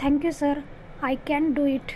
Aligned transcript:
thank 0.00 0.24
you 0.24 0.32
sir. 0.32 0.64
I 1.00 1.14
can 1.16 1.54
do 1.54 1.64
it. 1.64 1.94